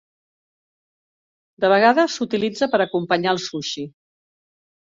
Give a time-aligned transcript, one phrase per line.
[1.65, 3.87] De vegades s'utilitza per acompanyar el sushi.